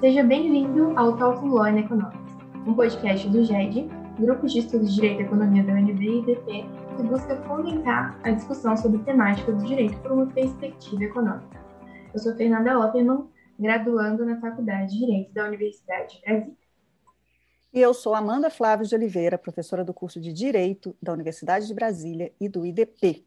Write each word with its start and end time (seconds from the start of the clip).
Seja 0.00 0.22
bem-vindo 0.22 0.96
ao 0.96 1.16
Talking 1.16 1.48
Law 1.48 1.64
and 1.64 1.80
Economics, 1.80 2.32
um 2.64 2.72
podcast 2.72 3.28
do 3.30 3.44
GED, 3.44 3.88
Grupo 4.20 4.46
de 4.46 4.60
Estudos 4.60 4.90
de 4.90 4.94
Direito 4.94 5.22
e 5.22 5.24
Economia 5.24 5.64
da 5.64 5.72
UNB 5.72 6.00
e 6.00 6.18
IDP, 6.20 6.64
que 6.96 7.02
busca 7.02 7.34
fomentar 7.42 8.16
a 8.22 8.30
discussão 8.30 8.76
sobre 8.76 9.02
temáticas 9.02 9.56
do 9.56 9.66
direito 9.66 9.98
por 9.98 10.12
uma 10.12 10.26
perspectiva 10.26 11.02
econômica. 11.02 11.60
Eu 12.14 12.20
sou 12.20 12.32
Fernanda 12.36 12.78
Opperman, 12.78 13.28
graduando 13.58 14.24
na 14.24 14.40
Faculdade 14.40 14.92
de 14.92 15.00
Direito 15.00 15.34
da 15.34 15.48
Universidade 15.48 16.14
de 16.14 16.20
Brasília. 16.20 16.56
E 17.74 17.80
eu 17.80 17.92
sou 17.92 18.14
Amanda 18.14 18.48
Flávio 18.50 18.86
de 18.86 18.94
Oliveira, 18.94 19.36
professora 19.36 19.84
do 19.84 19.92
curso 19.92 20.20
de 20.20 20.32
Direito 20.32 20.96
da 21.02 21.12
Universidade 21.12 21.66
de 21.66 21.74
Brasília 21.74 22.32
e 22.40 22.48
do 22.48 22.64
IDP. 22.64 23.26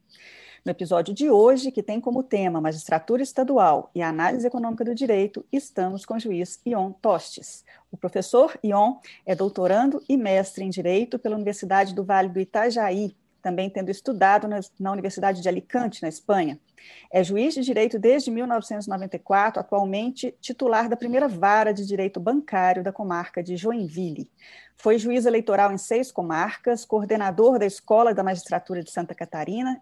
No 0.64 0.70
episódio 0.70 1.12
de 1.12 1.28
hoje, 1.28 1.72
que 1.72 1.82
tem 1.82 2.00
como 2.00 2.22
tema 2.22 2.62
Magistratura 2.62 3.24
Estadual 3.24 3.90
e 3.96 4.02
Análise 4.04 4.46
Econômica 4.46 4.86
do 4.86 4.94
Direito, 4.94 5.44
estamos 5.52 6.06
com 6.06 6.14
o 6.14 6.20
juiz 6.20 6.62
Ion 6.64 6.92
Tostes. 6.92 7.66
O 7.92 7.98
professor 7.98 8.56
Ion 8.64 8.98
é 9.26 9.34
doutorando 9.34 10.04
e 10.08 10.16
mestre 10.16 10.64
em 10.64 10.70
Direito 10.70 11.18
pela 11.18 11.34
Universidade 11.34 11.96
do 11.96 12.04
Vale 12.04 12.30
do 12.30 12.40
Itajaí, 12.40 13.18
também 13.42 13.72
tendo 13.72 13.90
estudado 13.90 14.48
na 14.80 14.92
Universidade 14.92 15.42
de 15.42 15.50
Alicante, 15.50 16.04
na 16.04 16.10
Espanha. 16.10 16.60
É 17.12 17.24
juiz 17.24 17.56
de 17.56 17.62
direito 17.62 17.98
desde 17.98 18.30
1994, 18.30 19.62
atualmente 19.62 20.32
titular 20.40 20.88
da 20.88 20.96
primeira 20.96 21.28
vara 21.28 21.74
de 21.74 21.88
direito 21.88 22.20
bancário 22.20 22.84
da 22.84 22.92
comarca 22.92 23.42
de 23.42 23.58
Joinville. 23.58 24.30
Foi 24.78 25.00
juiz 25.00 25.26
eleitoral 25.26 25.72
em 25.72 25.78
seis 25.80 26.12
comarcas, 26.12 26.86
coordenador 26.86 27.58
da 27.58 27.66
Escola 27.66 28.14
da 28.14 28.24
Magistratura 28.24 28.84
de 28.84 28.92
Santa 28.92 29.16
Catarina 29.16 29.82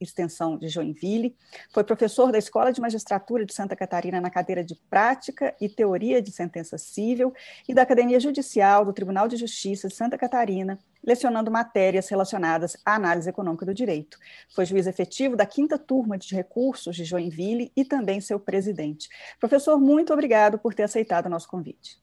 Extensão 0.00 0.58
de 0.58 0.68
Joinville, 0.68 1.36
foi 1.72 1.84
professor 1.84 2.30
da 2.30 2.38
Escola 2.38 2.72
de 2.72 2.80
Magistratura 2.80 3.44
de 3.44 3.54
Santa 3.54 3.74
Catarina 3.74 4.20
na 4.20 4.30
cadeira 4.30 4.62
de 4.62 4.74
Prática 4.74 5.54
e 5.60 5.68
Teoria 5.68 6.20
de 6.20 6.30
Sentença 6.30 6.76
Civil 6.78 7.32
e 7.68 7.74
da 7.74 7.82
Academia 7.82 8.20
Judicial 8.20 8.84
do 8.84 8.92
Tribunal 8.92 9.28
de 9.28 9.36
Justiça 9.36 9.88
de 9.88 9.94
Santa 9.94 10.18
Catarina, 10.18 10.78
lecionando 11.02 11.50
matérias 11.50 12.08
relacionadas 12.08 12.76
à 12.84 12.94
análise 12.94 13.28
econômica 13.28 13.64
do 13.64 13.74
direito. 13.74 14.18
Foi 14.54 14.66
juiz 14.66 14.86
efetivo 14.86 15.36
da 15.36 15.46
quinta 15.46 15.78
turma 15.78 16.18
de 16.18 16.34
recursos 16.34 16.96
de 16.96 17.04
Joinville 17.04 17.72
e 17.76 17.84
também 17.84 18.20
seu 18.20 18.40
presidente. 18.40 19.08
Professor, 19.38 19.78
muito 19.78 20.12
obrigado 20.12 20.58
por 20.58 20.74
ter 20.74 20.82
aceitado 20.82 21.26
o 21.26 21.30
nosso 21.30 21.48
convite. 21.48 21.98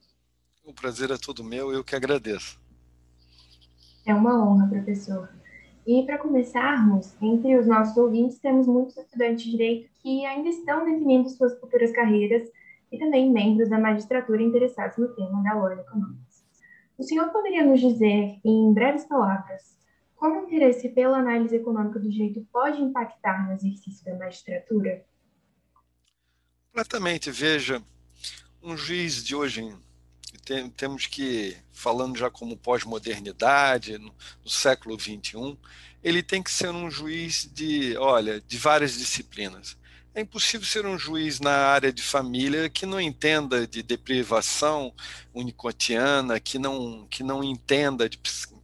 O 0.64 0.74
prazer 0.74 1.12
é 1.12 1.18
todo 1.18 1.44
meu, 1.44 1.74
eu 1.74 1.84
que 1.84 1.96
agradeço. 1.96 2.58
É 4.06 4.14
uma 4.14 4.42
honra, 4.44 4.68
professor. 4.68 5.30
E 5.86 6.06
para 6.06 6.18
começarmos, 6.18 7.14
entre 7.22 7.58
os 7.58 7.68
nossos 7.68 7.98
ouvintes 7.98 8.40
temos 8.40 8.68
muitos 8.68 8.96
estudantes 8.96 9.44
de 9.44 9.52
direito 9.52 9.90
que 10.02 10.26
ainda 10.26 10.50
estão 10.50 10.86
definindo 10.86 11.30
suas 11.30 11.60
futuras 11.60 11.92
carreiras 11.92 12.50
e 12.92 12.98
também 12.98 13.32
membros 13.32 13.70
da 13.70 13.78
magistratura 13.78 14.42
interessados 14.42 14.98
no 14.98 15.10
tema 15.14 15.44
da 15.44 15.54
Law 15.54 15.74
Economics. 15.74 16.46
O 16.98 17.04
senhor 17.04 17.30
poderia 17.32 17.66
nos 17.66 17.82
dizer, 17.82 18.40
em 18.46 18.74
breves 18.74 19.06
palavras, 19.06 19.78
como 20.16 20.40
o 20.40 20.44
interesse 20.46 20.88
pela 20.88 21.18
análise 21.18 21.56
econômica 21.56 22.00
do 22.00 22.10
direito 22.10 22.48
pode 22.52 22.82
impactar 22.82 23.46
no 23.46 23.54
exercício 23.54 24.06
da 24.06 24.16
magistratura? 24.16 25.04
Completamente. 26.68 27.30
Veja, 27.30 27.82
um 28.62 28.78
juiz 28.78 29.22
de 29.22 29.36
hoje 29.36 29.76
tem, 30.40 30.70
temos 30.70 31.06
que, 31.06 31.56
falando 31.72 32.18
já 32.18 32.30
como 32.30 32.58
pós-modernidade, 32.58 33.98
no, 33.98 34.14
no, 34.44 34.50
século 34.50 35.00
XXI, 35.00 35.58
ele 36.04 36.24
tem 36.24 36.42
que 36.42 36.52
ser 36.52 36.70
um 36.70 36.90
juiz 36.90 37.50
de, 37.54 37.96
olha, 37.98 38.42
de 38.42 38.58
várias 38.58 38.98
disciplinas. 38.98 39.78
É 40.16 40.22
impossível 40.22 40.68
ser 40.68 40.86
um 40.86 40.98
juiz 40.98 41.40
na 41.40 41.56
área 41.56 41.92
de 41.92 42.02
família 42.02 42.70
que 42.70 42.86
não 42.86 43.02
entenda 43.02 43.66
de 43.66 43.82
deprivação 43.82 44.94
unicotiana, 45.34 46.40
que 46.40 46.60
não, 46.60 47.08
que 47.10 47.24
não 47.24 47.44
entenda 47.44 48.08
de 48.08 48.20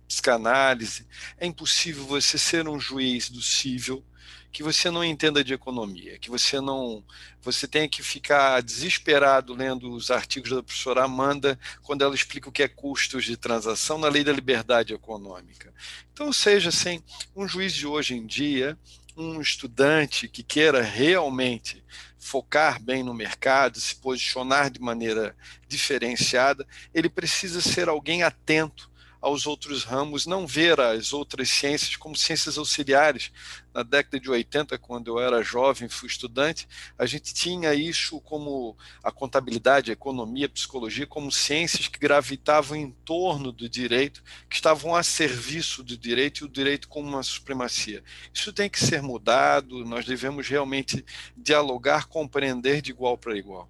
psicanálise. 0.08 1.08
É 1.38 1.48
impossível 1.48 2.06
você 2.06 2.38
ser 2.38 2.68
um 2.68 2.80
juiz 2.80 3.30
do 3.30 3.42
civil 3.42 4.04
que 4.52 4.64
você 4.64 4.90
não 4.90 5.04
entenda 5.04 5.44
de 5.44 5.54
economia, 5.54 6.18
que 6.18 6.30
você 6.30 6.60
não 6.60 7.04
você 7.42 7.68
tenha 7.68 7.88
que 7.88 8.04
ficar 8.04 8.62
desesperado 8.62 9.54
lendo 9.54 9.92
os 9.92 10.12
artigos 10.12 10.50
da 10.50 10.64
professora 10.64 11.04
Amanda 11.04 11.58
quando 11.84 12.04
ela 12.04 12.16
explica 12.16 12.50
o 12.50 12.52
que 12.52 12.64
é 12.64 12.68
custos 12.68 13.24
de 13.24 13.38
transação 13.38 13.98
na 13.98 14.10
lei 14.10 14.24
da 14.24 14.34
liberdade 14.34 14.94
econômica. 14.94 15.74
Então, 16.12 16.34
seja 16.34 16.70
assim, 16.70 17.02
um 17.36 17.48
juiz 17.48 17.74
de 17.74 17.88
hoje 17.88 18.16
em 18.16 18.26
dia, 18.26 18.78
um 19.16 19.40
estudante 19.40 20.28
que 20.28 20.44
queira 20.44 20.82
realmente 20.82 21.84
focar 22.18 22.82
bem 22.82 23.04
no 23.04 23.14
mercado, 23.14 23.80
se 23.80 23.96
posicionar 23.96 24.70
de 24.70 24.82
maneira 24.82 25.36
diferenciada, 25.68 26.68
ele 26.94 27.10
precisa 27.10 27.62
ser 27.62 27.88
alguém 27.88 28.24
atento 28.24 28.89
aos 29.22 29.46
outros 29.46 29.84
ramos, 29.84 30.26
não 30.26 30.48
ver 30.48 30.80
as 30.80 31.14
outras 31.14 31.50
ciências 31.50 31.96
como 31.96 32.16
ciências 32.16 32.58
auxiliares. 32.58 33.32
Na 33.74 33.84
década 33.84 34.20
de 34.20 34.30
80, 34.30 34.78
quando 34.80 35.08
eu 35.08 35.20
era 35.20 35.44
jovem, 35.44 35.90
fui 35.90 36.08
estudante, 36.08 36.68
a 36.98 37.06
gente 37.06 37.34
tinha 37.34 37.74
isso 37.74 38.20
como 38.22 38.76
a 39.04 39.12
contabilidade, 39.12 39.92
a 39.92 39.94
economia, 39.94 40.46
a 40.46 40.50
psicologia, 40.50 41.06
como 41.06 41.32
ciências 41.32 41.88
que 41.88 42.00
gravitavam 42.00 42.78
em 42.78 42.92
torno 43.06 43.52
do 43.52 43.70
direito, 43.70 44.24
que 44.50 44.56
estavam 44.56 44.96
a 44.96 45.04
serviço 45.04 45.84
do 45.84 45.98
direito 45.98 46.42
e 46.42 46.46
o 46.46 46.50
direito 46.50 46.88
como 46.88 47.08
uma 47.08 47.24
supremacia. 47.24 48.04
Isso 48.34 48.54
tem 48.54 48.70
que 48.70 48.80
ser 48.80 49.02
mudado, 49.02 49.86
nós 49.86 50.06
devemos 50.06 50.48
realmente 50.48 51.06
dialogar, 51.36 52.08
compreender 52.08 52.82
de 52.82 52.92
igual 52.92 53.18
para 53.18 53.38
igual. 53.38 53.70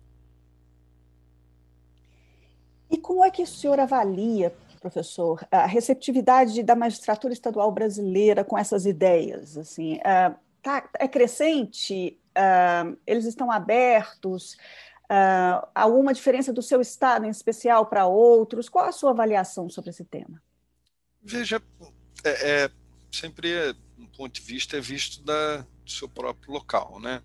E 2.90 2.98
como 2.98 3.24
é 3.24 3.30
que 3.30 3.44
o 3.44 3.48
senhor 3.48 3.80
avalia, 3.80 4.54
professor, 4.80 5.46
a 5.52 5.66
receptividade 5.66 6.64
da 6.64 6.76
magistratura 6.76 7.34
estadual 7.34 7.72
brasileira 7.72 8.44
com 8.44 8.58
essas 8.58 8.86
ideias? 8.86 9.58
Assim, 9.58 9.96
uh, 9.98 10.36
tá, 10.62 10.90
é 10.98 11.08
crescente? 11.08 12.20
Uh, 12.30 12.98
eles 13.06 13.26
estão 13.26 13.52
abertos? 13.52 14.54
Uh, 15.06 15.68
alguma 15.74 16.14
diferença 16.14 16.54
do 16.54 16.62
seu 16.62 16.82
estado 16.82 17.26
em 17.26 17.30
especial 17.30 17.86
para 17.86 18.06
outros? 18.06 18.70
Qual 18.70 18.86
a 18.86 18.92
sua 18.92 19.12
avaliação 19.12 19.70
sobre 19.70 19.90
esse 19.90 20.06
tema? 20.06 20.42
Veja, 21.22 21.62
é, 22.24 22.64
é 22.64 22.72
sempre 23.12 23.76
um 23.98 24.06
ponto 24.08 24.34
de 24.34 24.42
vista 24.42 24.78
é 24.78 24.82
visto 24.82 25.24
da, 25.24 25.58
do 25.84 25.92
seu 25.92 26.08
próprio 26.08 26.54
local, 26.54 27.00
né? 27.00 27.22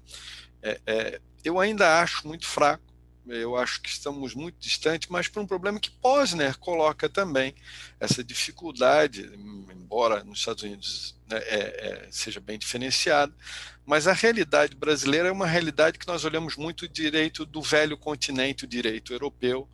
É, 0.63 0.81
é, 0.87 1.21
eu 1.45 1.61
ainda 1.61 2.01
acho 2.01 2.27
muito 2.27 2.47
fraco 2.47 2.84
eu 3.27 3.57
acho 3.57 3.81
que 3.81 3.89
estamos 3.89 4.35
muito 4.35 4.57
distantes, 4.59 5.09
mas 5.09 5.29
por 5.29 5.43
um 5.43 5.47
problema 5.47 5.81
que 5.81 5.91
Posner 5.91 6.59
coloca 6.59 7.09
também, 7.09 7.55
essa 7.99 8.23
dificuldade, 8.23 9.31
embora 9.75 10.23
nos 10.25 10.41
Estados 10.41 10.63
Unidos 10.63 11.17
é, 11.31 11.37
é, 11.37 12.07
seja 12.11 12.41
bem 12.41 12.59
diferenciada, 12.59 13.33
mas 13.87 14.07
a 14.07 14.13
realidade 14.13 14.75
brasileira 14.75 15.29
é 15.29 15.33
uma 15.33 15.47
realidade 15.47 15.99
que 15.99 16.07
nós 16.07 16.25
olhamos 16.25 16.57
muito 16.57 16.89
direito 16.89 17.45
do 17.45 17.61
velho 17.61 17.97
continente, 17.97 18.65
o 18.65 18.69
direito 18.69 19.13
europeu, 19.13 19.69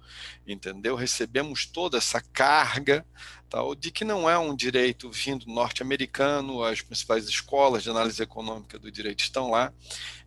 entendeu? 0.46 0.96
Recebemos 0.96 1.66
toda 1.66 1.98
essa 1.98 2.20
carga 2.20 3.04
tal, 3.48 3.74
de 3.74 3.90
que 3.90 4.04
não 4.04 4.30
é 4.30 4.38
um 4.38 4.54
direito 4.54 5.10
vindo 5.10 5.46
norte-americano, 5.46 6.62
as 6.62 6.80
principais 6.80 7.28
escolas 7.28 7.82
de 7.82 7.90
análise 7.90 8.22
econômica 8.22 8.78
do 8.78 8.90
direito 8.90 9.20
estão 9.20 9.50
lá, 9.50 9.72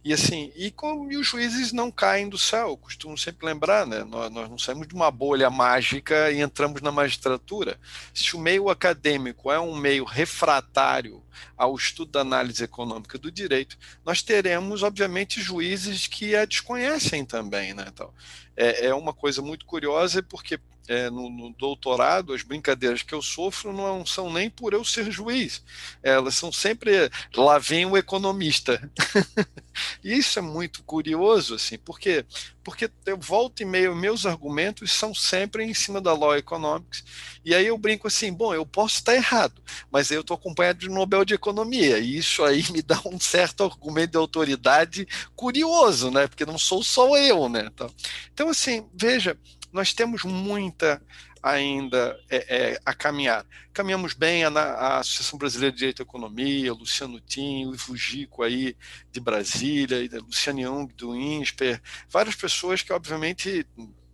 e 0.03 0.11
assim, 0.11 0.51
e, 0.55 0.69
como, 0.69 1.09
e 1.09 1.15
os 1.15 1.25
juízes 1.25 1.71
não 1.71 1.89
caem 1.89 2.27
do 2.27 2.37
céu, 2.37 2.75
costumo 2.75 3.17
sempre 3.17 3.45
lembrar, 3.45 3.87
né? 3.87 4.03
Nós, 4.03 4.29
nós, 4.29 4.49
não 4.49 4.57
saímos 4.57 4.87
de 4.87 4.93
uma 4.93 5.09
bolha 5.09 5.49
mágica 5.49 6.29
e 6.31 6.41
entramos 6.41 6.81
na 6.81 6.91
magistratura. 6.91 7.79
Se 8.13 8.35
o 8.35 8.39
meio 8.39 8.69
acadêmico 8.69 9.49
é 9.49 9.59
um 9.59 9.75
meio 9.75 10.03
refratário 10.03 11.12
ao 11.57 11.75
estudo 11.75 12.11
da 12.11 12.21
análise 12.21 12.63
econômica 12.63 13.17
do 13.17 13.31
direito, 13.31 13.77
nós 14.05 14.21
teremos, 14.21 14.83
obviamente, 14.83 15.41
juízes 15.41 16.07
que 16.07 16.35
a 16.35 16.45
desconhecem 16.45 17.25
também, 17.25 17.73
né? 17.73 17.85
Então, 17.87 18.13
é, 18.55 18.87
é 18.87 18.95
uma 18.95 19.13
coisa 19.13 19.41
muito 19.41 19.65
curiosa, 19.65 20.23
porque 20.23 20.59
é, 20.87 21.09
no, 21.09 21.29
no, 21.29 21.53
doutorado, 21.53 22.33
as 22.33 22.43
brincadeiras 22.43 23.01
que 23.01 23.13
eu 23.13 23.21
sofro 23.21 23.71
não 23.71 24.05
são 24.05 24.31
nem 24.31 24.49
por 24.49 24.73
eu 24.73 24.83
ser 24.83 25.09
juiz, 25.11 25.63
elas 26.01 26.35
são 26.35 26.51
sempre 26.51 27.09
lá 27.35 27.57
vem 27.57 27.85
o 27.85 27.97
economista. 27.97 28.91
e 30.03 30.13
isso 30.13 30.39
é 30.39 30.41
muito 30.41 30.83
curioso, 30.83 31.55
assim, 31.55 31.77
porque 31.77 32.25
porque 32.63 32.89
eu 33.05 33.17
volto 33.17 33.61
e 33.61 33.65
meio, 33.65 33.93
meus 33.93 34.25
argumentos 34.25 34.89
são 34.91 35.13
sempre 35.13 35.65
em 35.65 35.73
cima 35.73 35.99
da 35.99 36.13
Law 36.13 36.35
Economics, 36.37 37.03
e 37.43 37.53
aí 37.53 37.67
eu 37.67 37.77
brinco 37.77 38.07
assim, 38.07 38.31
bom, 38.31 38.53
eu 38.53 38.65
posso 38.65 38.95
estar 38.95 39.13
errado, 39.13 39.61
mas 39.91 40.11
eu 40.11 40.21
estou 40.21 40.35
acompanhado 40.35 40.79
de 40.79 40.87
Nobel 40.87 41.25
de 41.25 41.33
Economia, 41.33 41.99
e 41.99 42.17
isso 42.17 42.41
aí 42.43 42.63
me 42.71 42.81
dá 42.81 43.01
um 43.05 43.19
certo 43.19 43.65
argumento 43.65 44.11
de 44.11 44.17
autoridade 44.17 45.05
curioso, 45.35 46.09
né, 46.09 46.25
porque 46.27 46.45
não 46.45 46.57
sou 46.57 46.81
só 46.81 47.17
eu, 47.17 47.49
né, 47.49 47.69
então, 47.73 47.93
então 48.33 48.49
assim, 48.49 48.87
veja, 48.93 49.37
nós 49.73 49.91
temos 49.91 50.23
muita 50.23 51.01
ainda 51.43 52.17
é, 52.29 52.71
é, 52.71 52.79
a 52.85 52.93
caminhar. 52.93 53.45
Caminhamos 53.73 54.13
bem 54.13 54.45
a, 54.45 54.49
a, 54.49 54.99
Associação 54.99 55.37
Brasileira 55.37 55.73
de 55.73 55.79
Direito 55.79 56.01
e 56.01 56.03
Economia, 56.03 56.73
Luciano 56.73 57.19
Tim, 57.19 57.65
o 57.65 57.97
Gico 57.97 58.43
aí 58.43 58.77
de 59.11 59.19
Brasília, 59.19 59.97
Luciano 60.21 60.61
Young 60.61 60.87
do 60.95 61.13
INSPER, 61.13 61.81
várias 62.09 62.35
pessoas 62.35 62.81
que 62.81 62.93
obviamente 62.93 63.67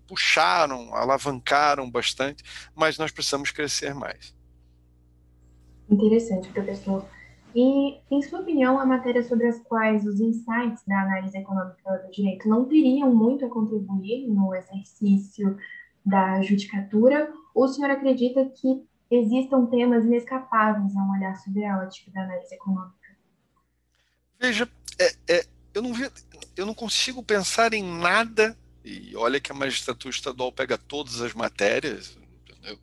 puxaram, 0.08 0.96
alavancaram 0.96 1.90
bastante, 1.90 2.44
mas 2.76 2.98
nós 2.98 3.12
precisamos 3.12 3.52
crescer 3.52 3.94
mais. 3.94 4.36
Interessante, 5.88 6.50
professor. 6.50 7.06
E, 7.56 8.00
em 8.12 8.22
sua 8.24 8.40
opinião, 8.40 8.80
a 8.80 8.86
matéria 8.86 9.24
sobre 9.24 9.48
as 9.48 9.60
quais 9.60 10.06
os 10.06 10.20
insights 10.20 10.84
da 10.88 11.02
análise 11.02 11.38
econômica 11.38 11.98
do 11.98 12.12
direito 12.12 12.48
não 12.48 12.66
teriam 12.66 13.14
muito 13.14 13.46
a 13.46 13.50
contribuir 13.50 14.28
no 14.28 14.54
exercício 14.56 15.58
da 16.06 16.42
judicatura, 16.42 17.31
ou 17.54 17.66
o 17.66 17.68
senhor 17.68 17.92
acredita 17.92 18.46
que 18.46 18.84
existam 19.12 19.66
temas 19.66 20.06
inescapáveis 20.06 20.96
a 20.96 21.00
um 21.00 21.12
olhar 21.12 21.36
ótica 21.84 22.12
da 22.12 22.24
análise 22.24 22.54
econômica? 22.54 22.98
Veja, 24.40 24.69
é, 25.00 25.16
é, 25.28 25.46
eu, 25.74 25.81
não 25.81 25.94
vi, 25.94 26.10
eu 26.56 26.66
não 26.66 26.74
consigo 26.74 27.24
pensar 27.24 27.74
em 27.74 27.84
nada, 27.84 28.57
e 28.84 29.16
olha 29.16 29.40
que 29.40 29.51
a 29.51 29.56
magistratura 29.56 30.13
estadual 30.13 30.51
pega 30.51 30.78
todas 30.78 31.22
as 31.22 31.34
matérias, 31.34 32.18
entendeu? 32.42 32.80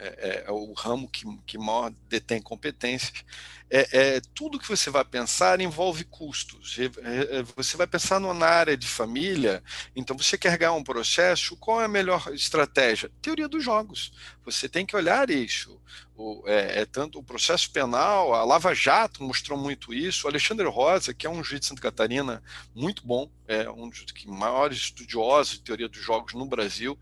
É, 0.00 0.06
é, 0.06 0.44
é, 0.46 0.50
o 0.50 0.72
ramo 0.72 1.06
que, 1.06 1.26
que 1.46 1.58
maior 1.58 1.92
detém 2.08 2.40
competências. 2.40 3.22
É, 3.68 4.16
é, 4.16 4.20
tudo 4.34 4.58
que 4.58 4.66
você 4.66 4.88
vai 4.88 5.04
pensar 5.04 5.60
envolve 5.60 6.04
custos. 6.04 6.78
É, 6.78 7.42
você 7.54 7.76
vai 7.76 7.86
pensar 7.86 8.18
na 8.18 8.46
área 8.46 8.76
de 8.76 8.86
família, 8.86 9.62
então 9.94 10.16
você 10.16 10.38
quer 10.38 10.56
ganhar 10.56 10.72
um 10.72 10.82
processo, 10.82 11.54
qual 11.56 11.82
é 11.82 11.84
a 11.84 11.88
melhor 11.88 12.32
estratégia? 12.32 13.10
Teoria 13.20 13.46
dos 13.46 13.62
jogos. 13.62 14.10
Você 14.44 14.68
tem 14.70 14.86
que 14.86 14.96
olhar 14.96 15.28
isso. 15.28 15.78
O, 16.16 16.42
é, 16.46 16.82
é, 16.82 16.84
tanto 16.84 17.18
o 17.18 17.22
processo 17.22 17.70
penal, 17.70 18.34
a 18.34 18.44
Lava 18.44 18.74
Jato 18.74 19.22
mostrou 19.22 19.58
muito 19.58 19.94
isso. 19.94 20.26
O 20.26 20.30
Alexandre 20.30 20.66
Rosa, 20.66 21.14
que 21.14 21.26
é 21.26 21.30
um 21.30 21.42
juiz 21.42 21.60
de 21.60 21.66
Santa 21.66 21.80
Catarina 21.80 22.42
muito 22.74 23.06
bom, 23.06 23.30
é 23.48 23.70
um 23.70 23.88
dos 23.88 24.04
maiores 24.26 24.78
estudiosos 24.78 25.54
de 25.54 25.62
teoria 25.62 25.88
dos 25.88 26.02
jogos 26.02 26.34
no 26.34 26.44
Brasil, 26.44 26.98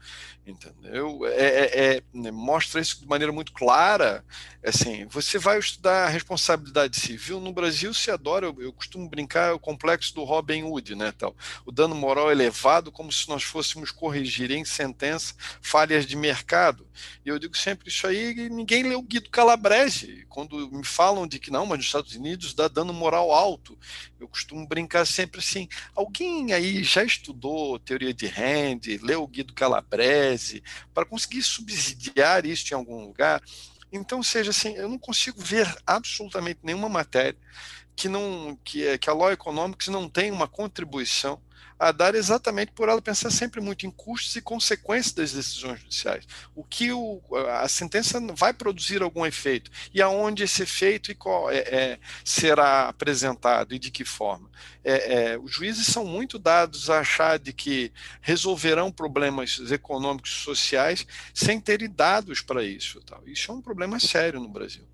entendeu? 0.47 1.27
É, 1.27 1.97
é, 1.97 1.97
é, 1.97 2.31
mostra 2.31 2.81
isso 2.89 3.01
de 3.01 3.07
maneira 3.07 3.33
muito 3.33 3.53
clara. 3.53 4.25
Assim, 4.65 5.07
você 5.07 5.39
vai 5.39 5.59
estudar 5.59 6.07
a 6.07 6.09
responsabilidade 6.09 6.99
civil 6.99 7.41
no 7.41 7.53
Brasil 7.53 7.95
se 7.95 8.11
adora. 8.11 8.47
Eu, 8.47 8.57
eu 8.61 8.73
costumo 8.73 9.09
brincar 9.09 9.55
o 9.55 9.59
complexo 9.59 10.15
do 10.15 10.25
Robin 10.25 10.65
Hood, 10.65 10.95
né? 10.95 11.13
Tal, 11.13 11.37
o 11.65 11.71
dano 11.71 11.95
moral 11.95 12.31
elevado, 12.31 12.91
como 12.91 13.13
se 13.13 13.29
nós 13.29 13.43
fôssemos 13.43 13.91
corrigir 13.91 14.51
em 14.51 14.65
sentença 14.65 15.35
falhas 15.61 16.07
de 16.07 16.17
mercado. 16.17 16.87
E 17.25 17.29
eu 17.29 17.39
digo 17.39 17.57
sempre 17.57 17.89
isso 17.89 18.07
aí. 18.07 18.49
Ninguém 18.49 18.83
leu 18.83 19.03
Guido 19.03 19.31
Calabrese, 19.31 20.27
quando 20.29 20.71
me 20.71 20.85
falam 20.85 21.27
de 21.27 21.39
que 21.39 21.51
não, 21.51 21.67
mas 21.67 21.79
nos 21.79 21.87
Estados 21.87 22.15
Unidos 22.15 22.55
dá 22.55 22.69
dano 22.69 22.93
moral 22.93 23.33
alto. 23.33 23.79
Eu 24.19 24.29
costumo 24.29 24.67
brincar 24.67 25.07
sempre 25.07 25.41
assim: 25.41 25.69
alguém 25.95 26.53
aí 26.53 26.83
já 26.83 27.05
estudou 27.05 27.79
teoria 27.79 28.13
de 28.13 28.27
Rand, 28.27 28.81
leu 29.03 29.27
Guido 29.27 29.55
Calabrese, 29.55 30.63
para 30.93 31.05
conseguir 31.05 31.43
subsidiar 31.43 32.45
isso 32.45 32.73
em 32.73 32.77
algum 32.77 33.05
lugar? 33.07 33.43
Então, 33.91 34.23
seja 34.23 34.51
assim, 34.51 34.75
eu 34.75 34.89
não 34.89 34.99
consigo 34.99 35.41
ver 35.41 35.67
absolutamente 35.87 36.61
nenhuma 36.63 36.89
matéria 36.89 37.39
que 37.99 38.09
não 38.09 38.57
que, 38.63 38.87
é, 38.87 38.97
que 38.97 39.11
a 39.11 39.13
Law 39.13 39.33
Economics 39.33 39.89
não 39.89 40.09
tem 40.09 40.31
uma 40.31 40.47
contribuição 40.47 41.41
a 41.77 41.91
dar 41.91 42.15
exatamente 42.15 42.71
por 42.73 42.89
ela 42.89 43.03
pensar 43.03 43.31
sempre 43.31 43.61
muito 43.61 43.87
em 43.87 43.91
custos 43.91 44.35
e 44.37 44.41
consequências 44.41 45.13
das 45.13 45.33
decisões 45.33 45.81
judiciais. 45.81 46.25
O 46.55 46.63
que 46.65 46.93
o, 46.93 47.21
a 47.51 47.69
sentença 47.69 48.21
vai 48.35 48.53
produzir 48.53 49.03
algum 49.03 49.27
efeito 49.27 49.71
e 49.93 50.01
aonde 50.01 50.45
esse 50.45 50.63
efeito 50.63 51.11
e 51.11 51.15
qual, 51.15 51.51
é, 51.51 51.59
é, 51.59 51.99
será 52.25 52.89
apresentado 52.89 53.75
e 53.75 53.79
de 53.79 53.91
que 53.91 54.05
forma. 54.05 54.49
É, 54.85 55.33
é, 55.33 55.39
os 55.39 55.53
juízes 55.53 55.87
são 55.87 56.05
muito 56.05 56.39
dados 56.39 56.89
a 56.91 57.01
achar 57.01 57.39
de 57.39 57.53
que 57.53 57.93
resolverão 58.21 58.93
problemas 58.93 59.59
econômicos 59.71 60.31
e 60.31 60.45
sociais 60.45 61.07
sem 61.35 61.61
terem 61.61 61.91
dados 61.91 62.41
para 62.41 62.63
isso. 62.63 63.01
Tal. 63.03 63.23
Isso 63.27 63.51
é 63.51 63.55
um 63.55 63.63
problema 63.63 63.99
sério 63.99 64.41
no 64.41 64.49
Brasil. 64.49 64.87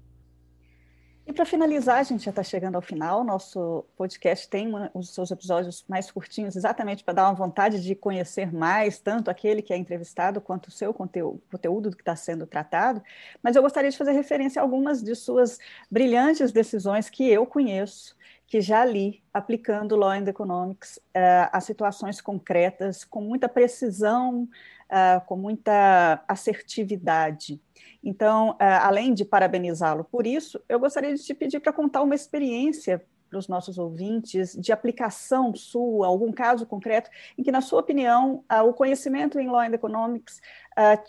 E 1.26 1.32
para 1.32 1.46
finalizar, 1.46 2.00
a 2.00 2.02
gente 2.02 2.22
já 2.22 2.30
está 2.30 2.42
chegando 2.42 2.74
ao 2.74 2.82
final. 2.82 3.24
Nosso 3.24 3.86
podcast 3.96 4.46
tem 4.46 4.68
uma, 4.68 4.90
os 4.92 5.08
seus 5.14 5.30
episódios 5.30 5.82
mais 5.88 6.10
curtinhos, 6.10 6.54
exatamente 6.54 7.02
para 7.02 7.14
dar 7.14 7.24
uma 7.24 7.34
vontade 7.34 7.82
de 7.82 7.94
conhecer 7.94 8.52
mais, 8.52 8.98
tanto 8.98 9.30
aquele 9.30 9.62
que 9.62 9.72
é 9.72 9.76
entrevistado 9.76 10.38
quanto 10.38 10.66
o 10.66 10.70
seu 10.70 10.92
conteúdo, 10.92 11.40
conteúdo 11.50 11.90
que 11.92 12.02
está 12.02 12.14
sendo 12.14 12.46
tratado. 12.46 13.02
Mas 13.42 13.56
eu 13.56 13.62
gostaria 13.62 13.90
de 13.90 13.96
fazer 13.96 14.12
referência 14.12 14.60
a 14.60 14.62
algumas 14.62 15.02
de 15.02 15.14
suas 15.14 15.58
brilhantes 15.90 16.52
decisões 16.52 17.08
que 17.08 17.26
eu 17.26 17.46
conheço, 17.46 18.14
que 18.46 18.60
já 18.60 18.84
li, 18.84 19.22
aplicando 19.32 19.96
Law 19.96 20.10
and 20.10 20.28
Economics 20.28 20.98
uh, 20.98 21.48
a 21.50 21.60
situações 21.60 22.20
concretas, 22.20 23.02
com 23.02 23.22
muita 23.22 23.48
precisão, 23.48 24.46
uh, 24.90 25.24
com 25.24 25.36
muita 25.36 26.22
assertividade. 26.28 27.58
Então, 28.04 28.54
é, 28.60 28.66
além 28.66 29.14
de 29.14 29.24
parabenizá-lo 29.24 30.04
por 30.04 30.26
isso, 30.26 30.62
eu 30.68 30.78
gostaria 30.78 31.14
de 31.14 31.24
te 31.24 31.32
pedir 31.32 31.58
para 31.58 31.72
contar 31.72 32.02
uma 32.02 32.14
experiência 32.14 33.02
para 33.30 33.38
os 33.38 33.48
nossos 33.48 33.78
ouvintes 33.78 34.54
de 34.54 34.70
aplicação 34.70 35.54
sua, 35.56 36.06
algum 36.06 36.30
caso 36.30 36.66
concreto, 36.66 37.10
em 37.36 37.42
que, 37.42 37.50
na 37.50 37.60
sua 37.60 37.80
opinião, 37.80 38.44
o 38.64 38.72
conhecimento 38.72 39.40
em 39.40 39.48
Law 39.48 39.60
and 39.60 39.72
Economics 39.72 40.40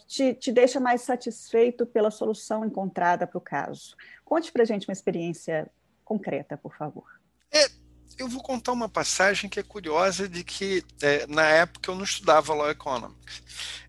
te, 0.07 0.33
te 0.33 0.51
deixa 0.51 0.79
mais 0.79 1.01
satisfeito 1.01 1.85
pela 1.85 2.09
solução 2.09 2.65
encontrada 2.65 3.27
para 3.27 3.37
o 3.37 3.41
caso. 3.41 3.95
Conte 4.23 4.51
para 4.51 4.63
a 4.63 4.65
gente 4.65 4.87
uma 4.87 4.93
experiência 4.93 5.69
concreta, 6.03 6.57
por 6.57 6.75
favor. 6.75 7.05
É, 7.51 7.67
eu 8.17 8.27
vou 8.27 8.41
contar 8.41 8.71
uma 8.71 8.87
passagem 8.87 9.49
que 9.49 9.59
é 9.59 9.63
curiosa 9.63 10.27
de 10.27 10.43
que 10.43 10.83
é, 11.01 11.27
na 11.27 11.43
época 11.43 11.91
eu 11.91 11.95
não 11.95 12.03
estudava 12.03 12.53
Law 12.53 12.69
Economics. 12.69 13.43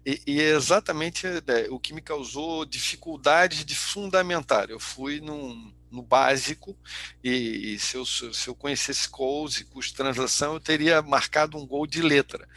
E, 0.05 0.20
e 0.26 0.40
é 0.40 0.50
exatamente 0.50 1.26
é, 1.26 1.67
o 1.70 1.78
que 1.78 1.93
me 1.93 2.00
causou 2.00 2.64
dificuldades 2.64 3.64
de 3.64 3.75
fundamentar. 3.75 4.70
Eu 4.70 4.81
fui 4.81 5.20
num, 5.20 5.73
no 5.90 6.02
básico 6.02 6.76
e, 7.23 7.75
e 7.75 7.78
se, 7.78 7.96
eu, 7.96 8.05
se 8.05 8.49
eu 8.49 8.55
conhecesse 8.55 9.08
calls 9.08 9.61
e 9.61 9.64
custo 9.64 9.93
de 9.93 9.96
transação, 9.96 10.55
eu 10.55 10.61
teria 10.61 11.02
marcado 11.02 11.56
um 11.56 11.67
gol 11.67 11.87
de 11.87 12.02
letra. 12.02 12.49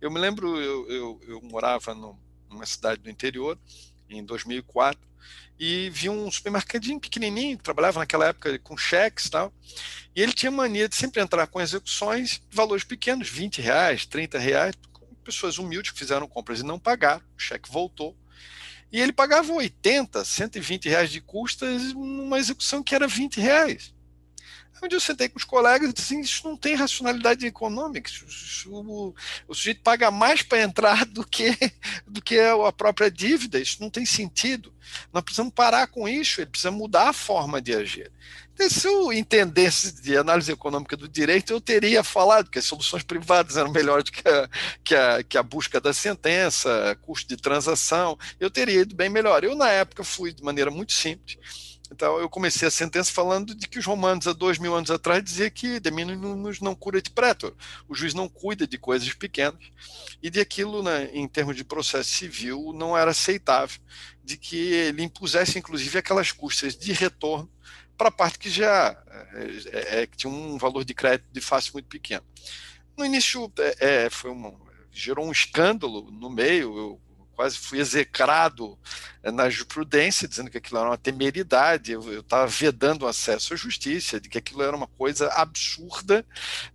Eu 0.00 0.10
me 0.10 0.18
lembro, 0.18 0.58
eu, 0.60 0.88
eu, 0.90 1.20
eu 1.26 1.42
morava 1.42 1.94
no, 1.94 2.18
numa 2.48 2.66
cidade 2.66 3.02
do 3.02 3.10
interior 3.10 3.58
em 4.08 4.24
2004 4.24 5.07
e 5.58 5.90
vi 5.90 6.08
um 6.08 6.30
supermercadinho 6.30 7.00
pequenininho, 7.00 7.58
trabalhava 7.58 8.00
naquela 8.00 8.28
época 8.28 8.58
com 8.60 8.76
cheques 8.76 9.26
e 9.26 9.30
tal, 9.30 9.52
e 10.14 10.22
ele 10.22 10.32
tinha 10.32 10.50
mania 10.50 10.88
de 10.88 10.94
sempre 10.94 11.20
entrar 11.20 11.46
com 11.48 11.60
execuções 11.60 12.40
de 12.48 12.56
valores 12.56 12.84
pequenos, 12.84 13.28
20 13.28 13.60
reais, 13.60 14.06
30 14.06 14.38
reais, 14.38 14.74
pessoas 15.24 15.58
humildes 15.58 15.90
que 15.90 15.98
fizeram 15.98 16.26
compras 16.26 16.60
e 16.60 16.64
não 16.64 16.78
pagaram, 16.78 17.22
o 17.36 17.40
cheque 17.40 17.70
voltou, 17.70 18.16
e 18.90 19.00
ele 19.00 19.12
pagava 19.12 19.52
80, 19.52 20.24
120 20.24 20.88
reais 20.88 21.10
de 21.10 21.20
custas 21.20 21.92
numa 21.92 22.38
execução 22.38 22.82
que 22.82 22.94
era 22.94 23.06
20 23.06 23.38
reais. 23.38 23.92
Onde 24.82 24.94
eu 24.94 25.00
sentei 25.00 25.28
com 25.28 25.38
os 25.38 25.44
colegas 25.44 25.90
e 25.90 25.92
disse 25.92 26.14
assim, 26.14 26.22
isso 26.22 26.46
não 26.46 26.56
tem 26.56 26.74
racionalidade 26.74 27.46
econômica. 27.46 28.10
O, 28.66 29.14
o 29.46 29.54
sujeito 29.54 29.82
paga 29.82 30.10
mais 30.10 30.42
para 30.42 30.62
entrar 30.62 31.04
do 31.04 31.26
que, 31.26 31.56
do 32.06 32.22
que 32.22 32.38
a 32.38 32.72
própria 32.72 33.10
dívida. 33.10 33.58
Isso 33.58 33.78
não 33.80 33.90
tem 33.90 34.06
sentido. 34.06 34.72
Nós 35.12 35.22
precisamos 35.22 35.52
parar 35.52 35.86
com 35.88 36.08
isso, 36.08 36.40
ele 36.40 36.50
precisa 36.50 36.70
mudar 36.70 37.10
a 37.10 37.12
forma 37.12 37.60
de 37.60 37.74
agir. 37.74 38.10
Então, 38.54 38.68
se 38.68 38.88
eu 38.88 39.12
entendesse 39.12 40.02
de 40.02 40.16
análise 40.16 40.50
econômica 40.50 40.96
do 40.96 41.08
direito, 41.08 41.52
eu 41.52 41.60
teria 41.60 42.02
falado 42.02 42.50
que 42.50 42.58
as 42.58 42.64
soluções 42.64 43.04
privadas 43.04 43.56
eram 43.56 43.70
melhores 43.70 44.10
que 44.10 44.28
a, 44.28 44.48
que 44.82 44.94
a, 44.94 45.22
que 45.22 45.38
a 45.38 45.42
busca 45.42 45.80
da 45.80 45.92
sentença, 45.92 46.98
custo 47.02 47.28
de 47.28 47.36
transação, 47.36 48.18
eu 48.40 48.50
teria 48.50 48.80
ido 48.80 48.96
bem 48.96 49.08
melhor. 49.08 49.44
Eu, 49.44 49.54
na 49.54 49.68
época, 49.68 50.02
fui 50.02 50.32
de 50.32 50.42
maneira 50.42 50.70
muito 50.70 50.92
simples 50.92 51.67
então 51.90 52.18
eu 52.18 52.28
comecei 52.28 52.68
a 52.68 52.70
sentença 52.70 53.12
falando 53.12 53.54
de 53.54 53.66
que 53.66 53.78
os 53.78 53.86
romanos 53.86 54.26
há 54.26 54.32
dois 54.32 54.58
mil 54.58 54.74
anos 54.74 54.90
atrás 54.90 55.22
diziam 55.22 55.50
que 55.50 55.80
de 55.80 55.90
minimus 55.90 56.60
não 56.60 56.74
cura 56.74 57.00
de 57.00 57.10
pretor, 57.10 57.54
o 57.88 57.94
juiz 57.94 58.14
não 58.14 58.28
cuida 58.28 58.66
de 58.66 58.78
coisas 58.78 59.12
pequenas 59.14 59.62
e 60.22 60.30
de 60.30 60.40
aquilo, 60.40 60.82
né, 60.82 61.10
em 61.12 61.26
termos 61.26 61.56
de 61.56 61.64
processo 61.64 62.10
civil, 62.10 62.72
não 62.74 62.96
era 62.96 63.10
aceitável, 63.10 63.80
de 64.22 64.36
que 64.36 64.56
ele 64.56 65.02
impusesse 65.02 65.58
inclusive 65.58 65.98
aquelas 65.98 66.32
custas 66.32 66.76
de 66.76 66.92
retorno 66.92 67.50
para 67.96 68.08
a 68.08 68.12
parte 68.12 68.38
que 68.38 68.50
já 68.50 68.96
é, 69.72 70.02
é, 70.02 70.06
que 70.06 70.16
tinha 70.16 70.32
um 70.32 70.56
valor 70.58 70.84
de 70.84 70.94
crédito 70.94 71.28
de 71.32 71.40
face 71.40 71.72
muito 71.72 71.86
pequeno. 71.86 72.24
No 72.96 73.04
início 73.04 73.52
é 73.80 74.08
foi 74.10 74.30
uma, 74.30 74.54
gerou 74.92 75.26
um 75.26 75.32
escândalo 75.32 76.10
no 76.10 76.30
meio, 76.30 76.76
eu 76.78 77.00
quase 77.38 77.56
fui 77.56 77.78
execrado 77.78 78.76
eh, 79.22 79.30
na 79.30 79.48
jurisprudência, 79.48 80.26
dizendo 80.26 80.50
que 80.50 80.58
aquilo 80.58 80.80
era 80.80 80.88
uma 80.88 80.98
temeridade, 80.98 81.92
eu 81.92 82.18
estava 82.18 82.48
vedando 82.48 83.02
o 83.02 83.06
acesso 83.06 83.54
à 83.54 83.56
justiça, 83.56 84.20
de 84.20 84.28
que 84.28 84.38
aquilo 84.38 84.60
era 84.60 84.76
uma 84.76 84.88
coisa 84.88 85.28
absurda, 85.28 86.26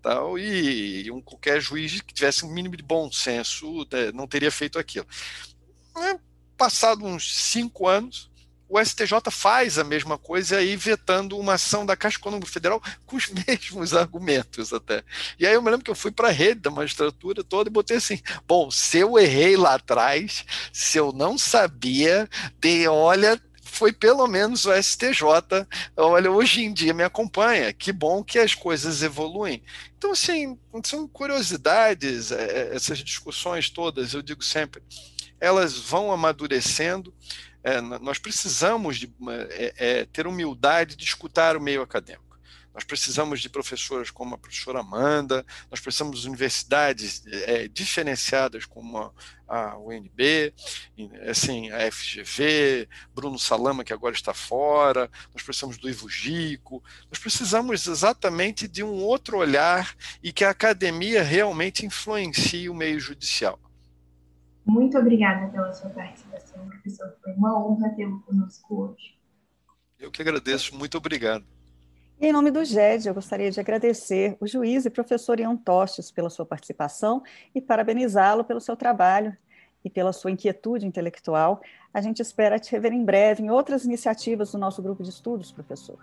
tal, 0.02 0.40
e, 0.40 1.04
e 1.04 1.12
um, 1.12 1.22
qualquer 1.22 1.60
juiz 1.60 2.00
que 2.00 2.14
tivesse 2.14 2.46
um 2.46 2.50
mínimo 2.54 2.78
de 2.78 2.84
bom 2.84 3.12
senso 3.12 3.86
né, 3.92 4.14
não 4.14 4.26
teria 4.26 4.50
feito 4.50 4.80
aquilo. 4.80 5.06
Passado 6.56 7.04
uns 7.04 7.36
cinco 7.36 7.86
anos, 7.86 8.32
o 8.74 8.84
STJ 8.84 9.30
faz 9.30 9.78
a 9.78 9.84
mesma 9.84 10.18
coisa 10.18 10.58
aí 10.58 10.76
vetando 10.76 11.38
uma 11.38 11.54
ação 11.54 11.86
da 11.86 11.96
Caixa 11.96 12.18
Econômica 12.18 12.52
Federal 12.52 12.82
com 13.06 13.16
os 13.16 13.30
mesmos 13.30 13.94
argumentos 13.94 14.74
até. 14.74 15.04
E 15.38 15.46
aí 15.46 15.54
eu 15.54 15.62
me 15.62 15.70
lembro 15.70 15.86
que 15.86 15.92
eu 15.92 15.96
fui 15.96 16.10
para 16.10 16.30
a 16.30 16.32
rede 16.32 16.62
da 16.62 16.72
magistratura 16.72 17.44
toda 17.44 17.70
e 17.70 17.72
botei 17.74 17.98
assim: 17.98 18.20
bom, 18.48 18.72
se 18.72 18.98
eu 18.98 19.20
errei 19.20 19.56
lá 19.56 19.76
atrás, 19.76 20.44
se 20.72 20.98
eu 20.98 21.12
não 21.12 21.38
sabia, 21.38 22.28
de 22.60 22.88
olha, 22.88 23.40
foi 23.62 23.94
pelo 23.94 24.26
menos 24.28 24.66
o 24.66 24.74
STJ. 24.74 25.24
Olha, 25.96 26.32
hoje 26.32 26.64
em 26.64 26.74
dia 26.74 26.96
me 26.96 27.04
acompanha. 27.04 27.72
Que 27.74 27.92
bom 27.92 28.24
que 28.24 28.40
as 28.40 28.56
coisas 28.56 29.04
evoluem. 29.04 29.62
Então, 29.98 30.12
assim, 30.12 30.58
são 30.84 31.08
curiosidades, 31.08 32.32
é, 32.32 32.44
é, 32.44 32.76
essas 32.76 33.00
discussões 33.00 33.70
todas, 33.70 34.14
eu 34.14 34.22
digo 34.22 34.44
sempre, 34.44 34.82
elas 35.40 35.78
vão 35.78 36.12
amadurecendo. 36.12 37.14
É, 37.64 37.80
nós 37.80 38.20
precisamos 38.20 38.98
de, 38.98 39.14
é, 39.52 39.74
é, 39.78 40.06
ter 40.06 40.28
humildade 40.28 40.96
de 40.96 41.04
escutar 41.06 41.56
o 41.56 41.62
meio 41.62 41.82
acadêmico. 41.82 42.34
Nós 42.74 42.84
precisamos 42.84 43.40
de 43.40 43.50
professoras 43.50 44.10
como 44.10 44.34
a 44.34 44.38
professora 44.38 44.80
Amanda, 44.80 45.46
nós 45.70 45.80
precisamos 45.80 46.22
de 46.22 46.28
universidades 46.28 47.24
é, 47.28 47.68
diferenciadas 47.68 48.66
como 48.66 48.98
a, 48.98 49.12
a 49.48 49.78
UNB, 49.78 50.52
assim, 51.30 51.70
a 51.70 51.92
FGV, 51.92 52.90
Bruno 53.14 53.38
Salama, 53.38 53.84
que 53.84 53.94
agora 53.94 54.16
está 54.16 54.34
fora, 54.34 55.10
nós 55.32 55.44
precisamos 55.44 55.78
do 55.78 55.88
Ivo 55.88 56.10
Gico, 56.10 56.84
nós 57.12 57.20
precisamos 57.20 57.86
exatamente 57.86 58.68
de 58.68 58.84
um 58.84 59.04
outro 59.04 59.38
olhar 59.38 59.96
e 60.24 60.34
que 60.34 60.44
a 60.44 60.50
academia 60.50 61.22
realmente 61.22 61.86
influencie 61.86 62.70
o 62.70 62.74
meio 62.74 63.00
judicial. 63.00 63.60
Muito 64.66 64.98
obrigada 64.98 65.52
pela 65.52 65.74
sua 65.74 65.90
participação, 65.90 66.66
professor. 66.68 67.14
Foi 67.22 67.34
uma 67.34 67.58
honra 67.66 67.90
tê-lo 67.96 68.22
conosco 68.22 68.76
hoje. 68.76 69.18
Eu 70.00 70.10
que 70.10 70.22
agradeço, 70.22 70.76
muito 70.76 70.98
obrigado. 70.98 71.46
Em 72.20 72.32
nome 72.32 72.52
do 72.52 72.64
GED, 72.64 73.08
eu 73.08 73.14
gostaria 73.14 73.52
de 73.52 73.60
agradecer 73.60 74.38
o 74.40 74.48
juiz 74.48 74.86
e 74.86 74.90
professor 74.90 75.40
Ian 75.40 75.58
Tostes 75.58 76.10
pela 76.10 76.30
sua 76.30 76.46
participação 76.46 77.22
e 77.54 77.60
parabenizá-lo 77.60 78.46
pelo 78.46 78.62
seu 78.62 78.78
trabalho 78.78 79.36
e 79.84 79.90
pela 79.90 80.14
sua 80.14 80.32
inquietude 80.32 80.88
intelectual. 80.88 81.62
A 81.94 82.00
gente 82.00 82.22
espera 82.22 82.58
te 82.58 82.72
rever 82.72 82.94
em 82.94 83.04
breve 83.04 83.44
em 83.44 83.50
outras 83.50 83.84
iniciativas 83.84 84.54
do 84.54 84.58
nosso 84.58 84.82
grupo 84.82 85.04
de 85.04 85.10
estudos, 85.10 85.52
professor. 85.52 86.00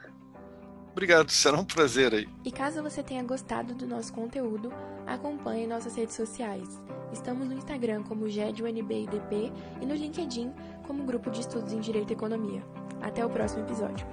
Obrigado, 1.01 1.31
será 1.31 1.59
um 1.59 1.65
prazer 1.65 2.13
aí. 2.13 2.29
E 2.45 2.53
caso 2.53 2.83
você 2.83 3.03
tenha 3.03 3.23
gostado 3.23 3.75
do 3.75 3.87
nosso 3.87 4.13
conteúdo, 4.13 4.71
acompanhe 5.07 5.67
nossas 5.67 5.97
redes 5.97 6.15
sociais. 6.15 6.79
Estamos 7.11 7.49
no 7.49 7.55
Instagram 7.55 8.03
como 8.03 8.29
GEDUNBIDP 8.29 9.51
e 9.81 9.87
no 9.87 9.95
LinkedIn 9.95 10.53
como 10.87 11.05
Grupo 11.05 11.31
de 11.31 11.41
Estudos 11.41 11.73
em 11.73 11.81
Direito 11.81 12.11
e 12.11 12.13
Economia. 12.13 12.63
Até 13.01 13.25
o 13.25 13.31
próximo 13.31 13.65
episódio. 13.65 14.07